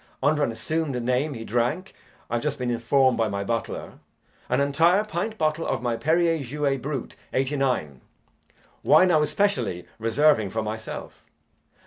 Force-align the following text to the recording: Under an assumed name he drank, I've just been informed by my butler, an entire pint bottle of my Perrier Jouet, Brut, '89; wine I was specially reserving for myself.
Under 0.23 0.43
an 0.43 0.51
assumed 0.51 0.99
name 1.03 1.35
he 1.35 1.45
drank, 1.45 1.93
I've 2.27 2.41
just 2.41 2.57
been 2.57 2.71
informed 2.71 3.19
by 3.19 3.27
my 3.27 3.43
butler, 3.43 3.99
an 4.49 4.59
entire 4.59 5.05
pint 5.05 5.37
bottle 5.37 5.67
of 5.67 5.83
my 5.83 5.95
Perrier 5.95 6.39
Jouet, 6.41 6.81
Brut, 6.81 7.13
'89; 7.33 8.01
wine 8.81 9.11
I 9.11 9.17
was 9.17 9.29
specially 9.29 9.85
reserving 9.99 10.49
for 10.49 10.63
myself. 10.63 11.23